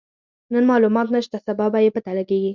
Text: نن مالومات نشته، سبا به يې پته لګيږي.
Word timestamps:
نن 0.53 0.63
مالومات 0.71 1.07
نشته، 1.15 1.37
سبا 1.47 1.65
به 1.73 1.79
يې 1.83 1.89
پته 1.95 2.11
لګيږي. 2.17 2.49